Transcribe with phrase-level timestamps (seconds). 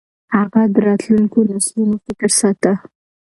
[0.35, 2.73] هغه د راتلونکو نسلونو فکر ساته.